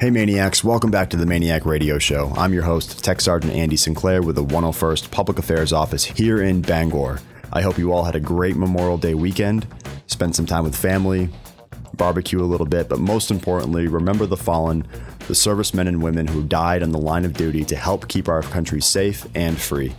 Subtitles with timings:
[0.00, 2.32] Hey MAINEiacs, welcome back to the MAINEiac Radio Show.
[2.34, 6.62] I'm your host, Tech Sergeant Andy Sinclair with the 101st Public Affairs Office here in
[6.62, 7.18] Bangor.
[7.52, 9.66] I hope you all had a great Memorial Day weekend,
[10.06, 11.28] spent some time with family,
[11.98, 14.88] barbecue a little bit, but most importantly, remember the fallen,
[15.28, 18.40] the servicemen and women who died on the line of duty to help keep our
[18.40, 19.94] country safe and free.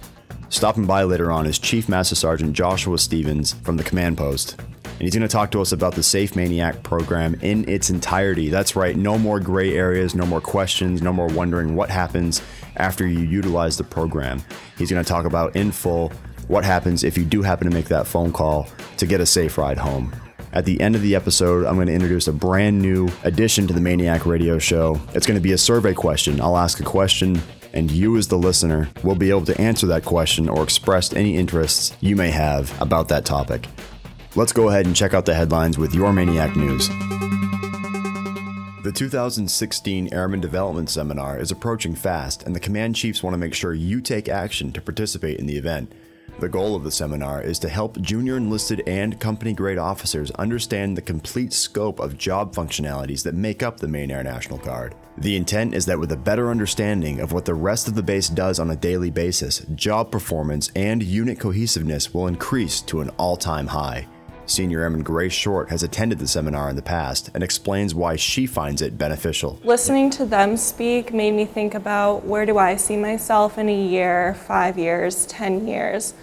[0.49, 4.59] Stopping by later on is Chief Master Sergeant Joshua Stevens from the command post
[5.01, 8.49] and he's going to talk to us about the Safe MAINEiac program in its entirety.
[8.49, 12.39] That's right, no more gray areas, no more questions, no more wondering what happens
[12.75, 14.43] after you utilize the program.
[14.77, 16.09] He's going to talk about in full
[16.49, 19.57] what happens if you do happen to make that phone call to get a safe
[19.57, 20.15] ride home.
[20.53, 23.73] At the end of the episode, I'm going to introduce a brand new addition to
[23.73, 25.01] the MAINEiac Radio Show.
[25.15, 26.39] It's going to be a survey question.
[26.39, 27.41] I'll ask a question,
[27.73, 31.37] and you, as the listener, will be able to answer that question or express any
[31.37, 33.67] interests you may have about that topic.
[34.33, 36.87] Let's go ahead and check out the headlines with your MAINEiac News.
[38.81, 43.53] The 2016 Airman Development Seminar is approaching fast, and the command chiefs want to make
[43.53, 45.91] sure you take action to participate in the event.
[46.39, 50.95] The goal of the seminar is to help junior enlisted and company grade officers understand
[50.97, 54.95] the complete scope of job functionalities that make up the Maine Air National Guard.
[55.17, 58.29] The intent is that with a better understanding of what the rest of the base
[58.29, 63.35] does on a daily basis, job performance and unit cohesiveness will increase to an all
[63.35, 64.07] time high.
[64.51, 68.45] Senior Airman Grace Short has attended the seminar in the past and explains why she
[68.45, 69.59] finds it beneficial.
[69.63, 73.87] Listening to them speak made me think about where do I see myself in a
[73.87, 76.13] year, five years, 10 years.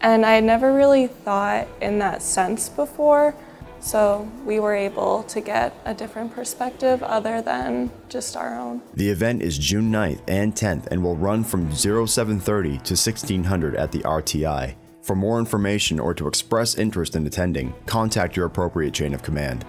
[0.00, 3.34] And I had never really thought in that sense before.
[3.80, 8.80] So we were able to get a different perspective other than just our own.
[8.94, 13.92] The event is June 9th and 10th and will run from 0730 to 1600 at
[13.92, 14.76] the RTI.
[15.04, 19.66] For more information or to express interest in attending, contact your appropriate chain of command.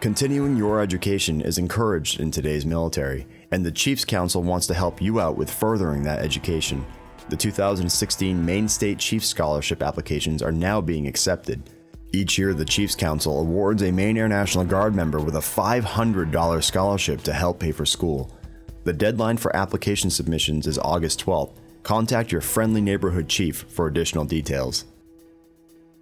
[0.00, 5.00] Continuing your education is encouraged in today's military, and the Chiefs Council wants to help
[5.00, 6.84] you out with furthering that education.
[7.28, 11.70] The 2016 Maine State Chiefs Scholarship applications are now being accepted.
[12.12, 16.64] Each year, the Chiefs Council awards a Maine Air National Guard member with a $500
[16.64, 18.36] scholarship to help pay for school.
[18.82, 21.54] The deadline for application submissions is August 12th,
[21.86, 24.86] contact your friendly neighborhood chief for additional details.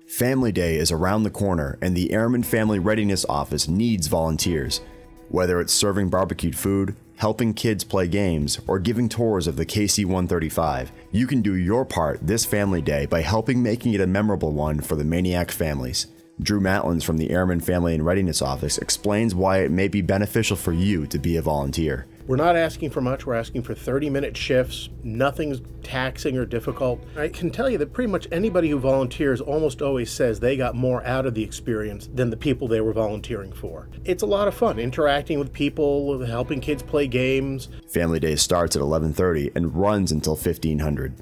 [0.06, 4.80] Family Day is around the corner, and the Airman Family Readiness Office needs volunteers.
[5.28, 10.06] Whether it's serving barbecued food, helping kids play games, or giving tours of the KC
[10.06, 14.52] 135, you can do your part this Family Day by helping making it a memorable
[14.52, 16.06] one for the MAINEiac families.
[16.40, 20.56] Drew Matlins from the Airman Family and Readiness Office explains why it may be beneficial
[20.56, 22.06] for you to be a volunteer.
[22.26, 23.26] We're not asking for much.
[23.26, 24.88] We're asking for 30 minute shifts.
[25.02, 27.04] Nothing's taxing or difficult.
[27.18, 30.74] I can tell you that pretty much anybody who volunteers almost always says they got
[30.74, 33.88] more out of the experience than the people they were volunteering for.
[34.06, 37.68] It's a lot of fun interacting with people, helping kids play games.
[37.92, 41.20] Family Day starts at 11:30 and runs until 1500.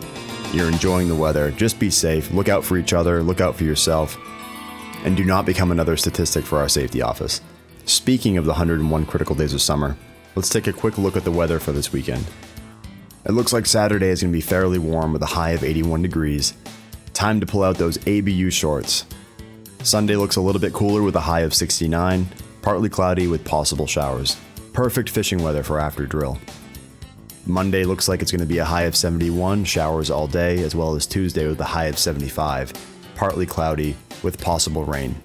[0.54, 1.52] you're enjoying the weather.
[1.52, 2.32] Just be safe.
[2.32, 4.18] Look out for each other, look out for yourself,
[5.04, 7.42] and do not become another statistic for our safety office.
[7.88, 9.96] Speaking of the 101 critical days of summer,
[10.34, 12.26] let's take a quick look at the weather for this weekend.
[13.26, 16.02] It looks like Saturday is going to be fairly warm with a high of 81
[16.02, 16.56] degrees.
[17.14, 19.06] Time to pull out those ABU shorts.
[19.84, 22.28] Sunday looks a little bit cooler with a high of 69,
[22.64, 24.36] partly cloudy with possible showers.
[24.74, 26.40] Perfect fishing weather for after drill.
[27.46, 30.74] Monday looks like it's going to be a high of 71, showers all day, as
[30.74, 32.74] well as Tuesday with a high of 75,
[33.14, 35.22] partly cloudy with possible rain.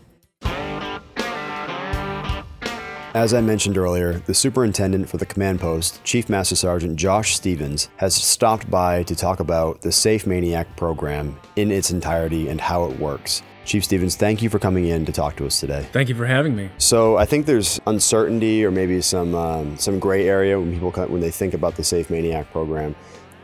[3.14, 7.88] As I mentioned earlier, the superintendent for the command post, Chief Master Sergeant Josh Stevens,
[7.96, 12.84] has stopped by to talk about the Safe MAINEiac program in its entirety and how
[12.84, 13.42] it works.
[13.64, 15.88] Chief Stevens, thank you for coming in to talk to us today.
[15.92, 16.70] Thank you for having me.
[16.78, 21.20] So I think there's uncertainty or maybe some um, some gray area when people when
[21.20, 22.94] they think about the Safe MAINEiac program.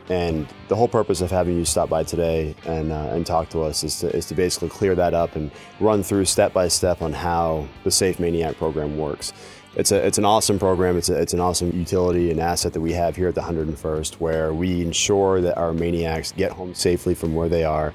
[0.09, 3.63] And the whole purpose of having you stop by today and, uh, and talk to
[3.63, 7.03] us is to, is to basically clear that up and run through step by step
[7.03, 9.33] on how the Safe MAINEiac program works.
[9.77, 10.97] It's, a, it's an awesome program.
[10.97, 14.15] It's, a, it's an awesome utility and asset that we have here at the 101st
[14.15, 17.93] where we ensure that our maniacs get home safely from where they are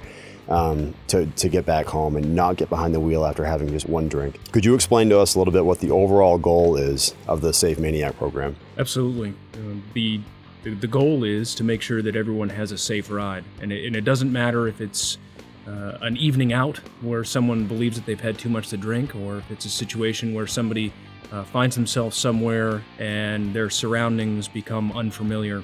[0.48, 3.90] um, to, to get back home and not get behind the wheel after having just
[3.90, 4.40] one drink.
[4.52, 7.52] Could you explain to us a little bit what the overall goal is of the
[7.52, 8.56] Safe MAINEiac program?
[8.78, 9.34] Absolutely.
[9.56, 10.22] Uh, the
[10.64, 13.44] the, the goal is to make sure that everyone has a safe ride.
[13.62, 15.18] And it, and it doesn't matter if it's
[15.68, 19.38] uh, an evening out where someone believes that they've had too much to drink, or
[19.38, 20.94] if it's a situation where somebody
[21.32, 25.64] uh, finds themselves somewhere and their surroundings become unfamiliar,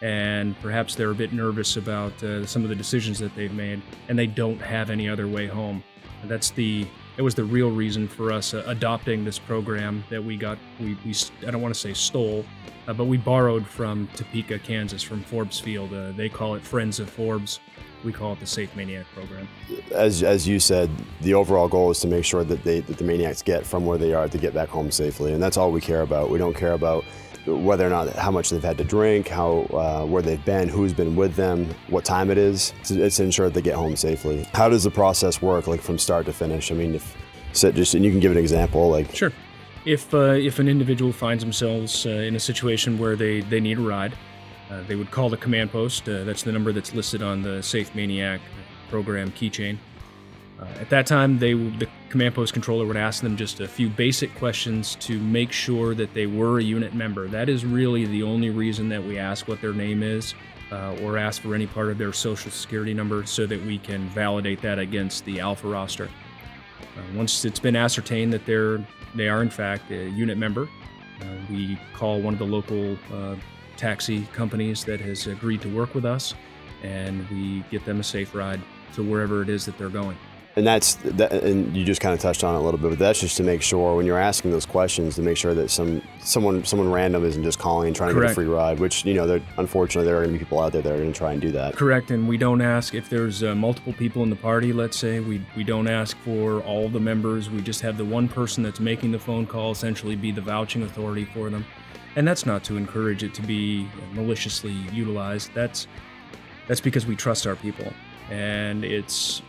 [0.00, 3.82] and perhaps they're a bit nervous about uh, some of the decisions that they've made,
[4.08, 5.82] and they don't have any other way home.
[6.24, 6.86] That's the
[7.18, 10.56] it was the real reason for us uh, adopting this program that we got.
[10.80, 11.14] We, we
[11.46, 12.44] I don't want to say stole,
[12.86, 15.92] uh, but we borrowed from Topeka, Kansas, from Forbes Field.
[15.92, 17.58] Uh, they call it Friends of Forbes.
[18.04, 19.48] We call it the Safe MAINEiac program.
[19.92, 20.88] As, as you said,
[21.20, 23.98] the overall goal is to make sure that they that the maniacs get from where
[23.98, 26.30] they are to get back home safely, and that's all we care about.
[26.30, 27.04] We don't care about
[27.48, 30.92] whether or not how much they've had to drink, how uh, where they've been, who's
[30.92, 32.72] been with them, what time it is.
[32.80, 34.46] It's, it's to ensure that they get home safely.
[34.54, 36.70] How does the process work, like from start to finish?
[36.70, 37.16] I mean, if
[37.52, 39.32] so just and you can give an example, like sure.
[39.84, 43.78] If uh, if an individual finds themselves uh, in a situation where they they need
[43.78, 44.14] a ride,
[44.70, 46.08] uh, they would call the command post.
[46.08, 48.40] Uh, that's the number that's listed on the Safe MAINEiac
[48.90, 49.78] program keychain.
[50.60, 53.88] Uh, at that time, they the command post controller would ask them just a few
[53.88, 57.28] basic questions to make sure that they were a unit member.
[57.28, 60.34] That is really the only reason that we ask what their name is.
[60.70, 64.06] Uh, or ask for any part of their social security number so that we can
[64.10, 66.10] validate that against the alpha roster.
[66.94, 68.84] Uh, once it's been ascertained that they're
[69.14, 70.68] they are in fact a unit member,
[71.22, 73.34] uh, we call one of the local uh,
[73.78, 76.34] taxi companies that has agreed to work with us,
[76.82, 78.60] and we get them a safe ride
[78.92, 80.18] to wherever it is that they're going
[80.58, 82.98] and that's that, and you just kind of touched on it a little bit, but
[82.98, 86.02] that's just to make sure when you're asking those questions to make sure that some
[86.18, 88.34] someone someone random isn't just calling and trying Correct.
[88.34, 88.80] to get a free ride.
[88.80, 91.12] Which you know, unfortunately, there are going to be people out there that are going
[91.12, 91.76] to try and do that.
[91.76, 94.72] Correct, and we don't ask if there's uh, multiple people in the party.
[94.72, 97.48] Let's say we we don't ask for all the members.
[97.48, 100.82] We just have the one person that's making the phone call essentially be the vouching
[100.82, 101.64] authority for them,
[102.16, 105.54] and that's not to encourage it to be maliciously utilized.
[105.54, 105.86] That's
[106.66, 107.92] that's because we trust our people,
[108.28, 109.40] and it's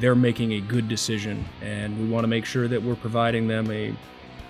[0.00, 3.70] they're making a good decision, and we want to make sure that we're providing them
[3.70, 3.94] a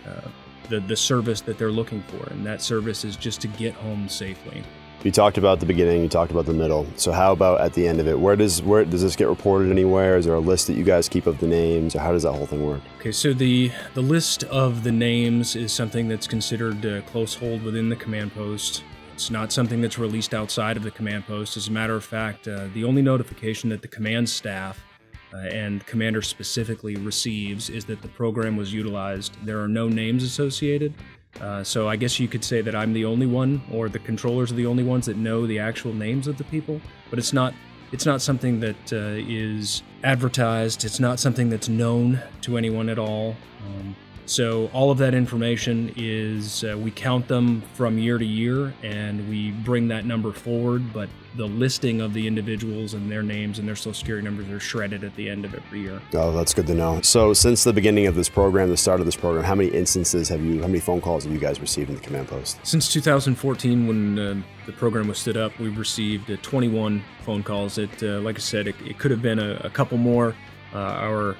[0.06, 0.28] uh,
[0.68, 4.08] the the service that they're looking for, and that service is just to get home
[4.08, 4.62] safely.
[5.04, 6.84] You talked about the beginning, you talked about the middle.
[6.96, 8.18] So how about at the end of it?
[8.18, 10.16] Where does where does this get reported anywhere?
[10.16, 12.32] Is there a list that you guys keep of the names, or how does that
[12.32, 12.80] whole thing work?
[12.98, 17.88] Okay, so the the list of the names is something that's considered close hold within
[17.88, 18.82] the command post.
[19.14, 21.56] It's not something that's released outside of the command post.
[21.56, 24.84] As a matter of fact, uh, the only notification that the command staff
[25.32, 29.36] uh, and Commander specifically receives is that the program was utilized.
[29.44, 30.94] There are no names associated.
[31.40, 34.50] Uh, so I guess you could say that I'm the only one, or the controllers
[34.50, 36.80] are the only ones that know the actual names of the people.
[37.10, 37.54] But it's not
[37.92, 40.84] it's not something that uh, is advertised.
[40.84, 43.36] It's not something that's known to anyone at all.
[43.66, 43.96] Um,
[44.28, 49.28] so all of that information is uh, we count them from year to year, and
[49.28, 50.92] we bring that number forward.
[50.92, 54.60] But the listing of the individuals and their names and their social security numbers are
[54.60, 56.02] shredded at the end of every year.
[56.12, 57.00] Oh, that's good to know.
[57.00, 60.28] So, since the beginning of this program, the start of this program, how many instances
[60.28, 62.58] have you, how many phone calls have you guys received in the command post?
[62.64, 67.78] Since 2014, when uh, the program was stood up, we've received uh, 21 phone calls.
[67.78, 70.34] It, uh, like I said, it, it, could have been a, a couple more.
[70.74, 71.36] Uh, our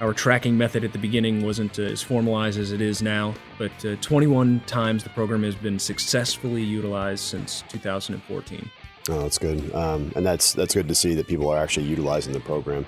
[0.00, 3.72] our tracking method at the beginning wasn't uh, as formalized as it is now, but
[3.84, 8.70] uh, 21 times the program has been successfully utilized since 2014.
[9.10, 12.32] Oh, that's good, um, and that's that's good to see that people are actually utilizing
[12.32, 12.84] the program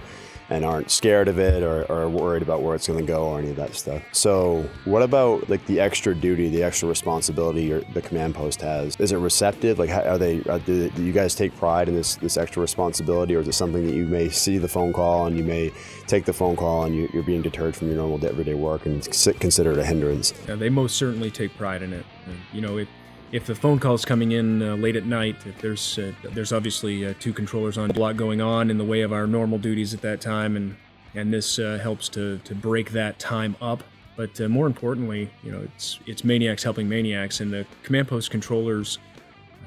[0.51, 3.39] and aren't scared of it or, or worried about where it's going to go or
[3.39, 4.03] any of that stuff.
[4.13, 8.97] So, what about like the extra duty, the extra responsibility your, the command post has?
[8.97, 9.79] Is it receptive?
[9.79, 10.43] Like, how, are they?
[10.43, 13.53] Are, do, do, you guys take pride in this this extra responsibility, or is it
[13.53, 15.73] something that you may see the phone call and you may
[16.07, 19.05] take the phone call and you, are being deterred from your normal everyday work and
[19.39, 20.35] consider it a hindrance?
[20.49, 22.05] Yeah, they most certainly take pride in it.
[22.53, 22.89] You know, it
[23.33, 26.53] if the phone call is coming in uh, late at night, if there's uh, there's
[26.53, 29.59] obviously uh, two controllers on, a lot going on in the way of our normal
[29.59, 30.77] duties at that time, and
[31.15, 33.83] and this uh, helps to to break that time up.
[34.17, 38.31] But uh, more importantly, you know, it's it's maniacs helping maniacs, and the command post
[38.31, 38.99] controllers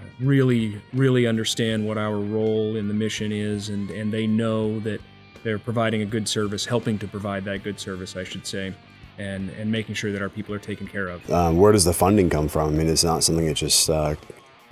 [0.01, 4.79] uh, really really understand what our role in the mission is, and and they know
[4.81, 4.99] that
[5.43, 8.73] they're providing a good service, helping to provide that good service, I should say
[9.17, 11.29] and and making sure that our people are taken care of.
[11.31, 12.69] Um, where does the funding come from?
[12.69, 14.15] I mean, it's not something that just uh,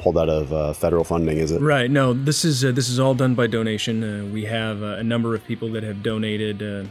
[0.01, 1.61] pulled out of uh, federal funding, is it?
[1.61, 1.89] Right.
[1.89, 4.03] No, this is uh, this is all done by donation.
[4.03, 6.89] Uh, we have uh, a number of people that have donated uh,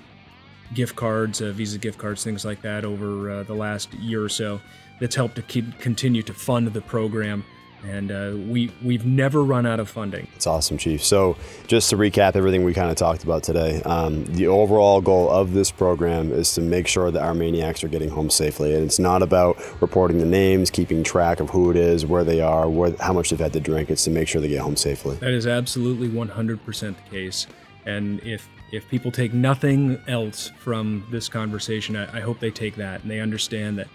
[0.74, 4.28] gift cards, uh, Visa gift cards, things like that over uh, the last year or
[4.28, 4.60] so.
[5.00, 7.44] That's helped to keep continue to fund the program
[7.84, 10.28] and uh, we we've never run out of funding.
[10.34, 11.02] It's awesome, Chief.
[11.04, 15.30] So, just to recap everything we kind of talked about today, um, the overall goal
[15.30, 18.84] of this program is to make sure that our maniacs are getting home safely, and
[18.84, 22.68] it's not about reporting the names, keeping track of who it is, where they are,
[22.68, 23.90] where, how much they've had to drink.
[23.90, 25.16] It's to make sure they get home safely.
[25.16, 27.46] That is absolutely 100% the case,
[27.86, 32.76] and if if people take nothing else from this conversation, I, I hope they take
[32.76, 33.88] that and they understand that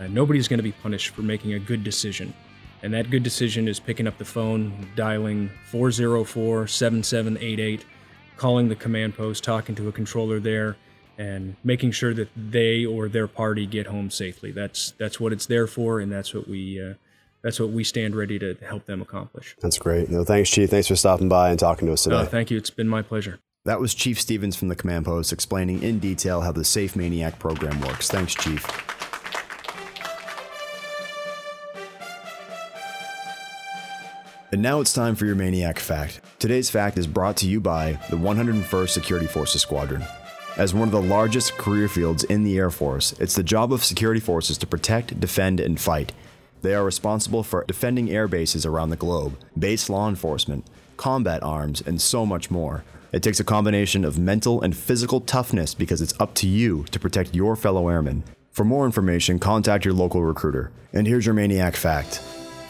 [0.00, 2.32] uh, nobody's going to be punished for making a good decision.
[2.82, 7.84] And that good decision is picking up the phone, dialing 404 7788,
[8.36, 10.76] calling the command post, talking to a controller there,
[11.16, 14.50] and making sure that they or their party get home safely.
[14.50, 16.94] That's that's what it's there for, and that's what we uh,
[17.42, 19.56] that's what we stand ready to help them accomplish.
[19.60, 20.10] That's great.
[20.10, 20.68] No, thanks, Chief.
[20.68, 22.16] Thanks for stopping by and talking to us today.
[22.16, 22.56] Uh, thank you.
[22.56, 23.38] It's been my pleasure.
[23.64, 27.38] That was Chief Stevens from the command post explaining in detail how the Safe MAINEiac
[27.38, 28.08] program works.
[28.08, 28.66] Thanks, Chief.
[34.52, 36.20] And now it's time for your MAINEiac Fact.
[36.38, 40.04] Today's fact is brought to you by the 101st Security Forces Squadron.
[40.58, 43.82] As one of the largest career fields in the Air Force, it's the job of
[43.82, 46.12] security forces to protect, defend, and fight.
[46.60, 50.66] They are responsible for defending air bases around the globe, base law enforcement,
[50.98, 52.84] combat arms, and so much more.
[53.10, 57.00] It takes a combination of mental and physical toughness because it's up to you to
[57.00, 58.22] protect your fellow airmen.
[58.50, 60.72] For more information, contact your local recruiter.
[60.92, 62.20] And here's your MAINEiac Fact.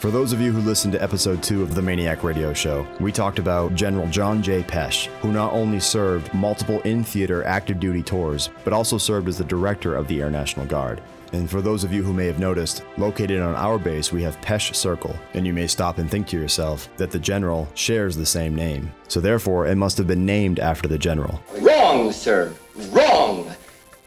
[0.03, 3.09] For those of you who listened to episode 2 of the MAINEiac Radio Show, we
[3.09, 4.61] talked about General John J.
[4.61, 9.37] Pesch, who not only served multiple in theater active duty tours, but also served as
[9.37, 11.01] the director of the Air National Guard.
[11.31, 14.41] And for those of you who may have noticed, located on our base, we have
[14.41, 18.25] Pesch Circle, and you may stop and think to yourself that the general shares the
[18.25, 18.91] same name.
[19.07, 21.41] So therefore, it must have been named after the general.
[21.61, 22.53] Wrong, sir.
[22.89, 23.49] Wrong.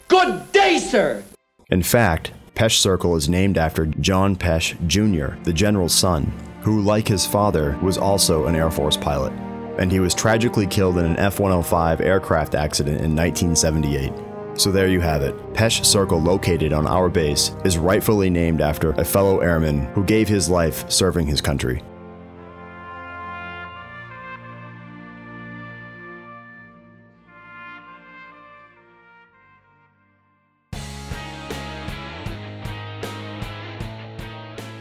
[0.09, 1.25] Good day, sir.
[1.71, 6.33] In fact, Pesch Circle is named after John Pesch Jr., the general's son,
[6.63, 9.35] who, like his father, was also an Air Force pilot.
[9.79, 14.11] And he was tragically killed in an F 105 aircraft accident in 1978.
[14.59, 15.35] So there you have it.
[15.53, 20.27] Pesch Circle, located on our base, is rightfully named after a fellow airman who gave
[20.27, 21.83] his life serving his country.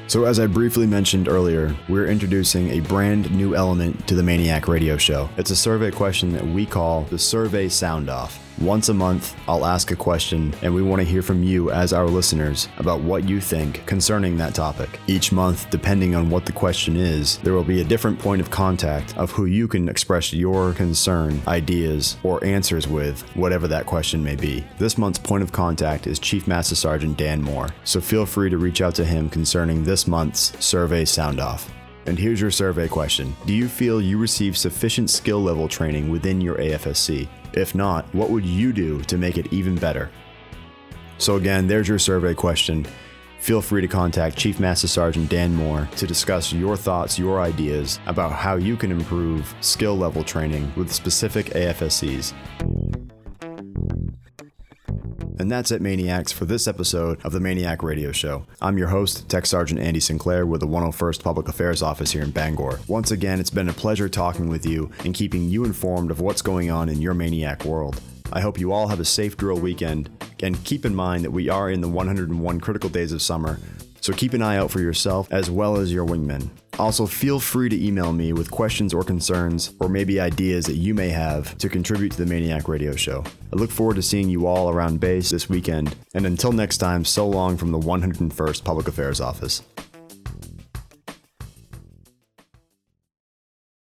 [0.08, 4.68] So, as I briefly mentioned earlier, we're introducing a brand new element to the MAINEiac
[4.68, 5.28] Radio Show.
[5.36, 8.45] It's a survey question that we call the Survey Sound Off.
[8.62, 11.92] Once a month, I'll ask a question, and we want to hear from you as
[11.92, 14.98] our listeners about what you think concerning that topic.
[15.08, 18.50] Each month, depending on what the question is, there will be a different point of
[18.50, 24.24] contact of who you can express your concern, ideas, or answers with, whatever that question
[24.24, 24.66] may be.
[24.78, 28.58] This month's point of contact is Chief Master Sergeant Dan Moore, so feel free to
[28.58, 31.70] reach out to him concerning this month's Survey Sound Off.
[32.08, 36.40] And here's your survey question Do you feel you receive sufficient skill level training within
[36.40, 37.28] your AFSC?
[37.56, 40.12] If not, what would you do to make it even better?
[41.18, 42.86] So, again, there's your survey question.
[43.40, 48.00] Feel free to contact Chief Master Sergeant Dan Moore to discuss your thoughts, your ideas
[48.08, 52.34] about how you can improve skill level training with specific AFSCs.
[55.46, 58.48] And that's it, MAINEiacs, for this episode of the MAINEiac Radio Show.
[58.64, 62.32] I'm your host, Tech Sergeant Andy Sinclair with the 101st Public Affairs Office here in
[62.32, 62.80] Bangor.
[62.88, 66.42] Once again, it's been a pleasure talking with you and keeping you informed of what's
[66.42, 68.02] going on in your MAINEiac world.
[68.34, 70.10] I hope you all have a safe drill weekend,
[70.42, 73.60] and keep in mind that we are in the 101 critical days of summer,
[74.02, 76.50] so keep an eye out for yourself as well as your wingmen.
[76.78, 80.94] Also, feel free to email me with questions or concerns, or maybe ideas that you
[80.94, 83.24] may have to contribute to the MAINEiac Radio Show.
[83.54, 87.06] I look forward to seeing you all around base this weekend, and until next time,
[87.06, 89.64] so long from the 101st Public Affairs Office.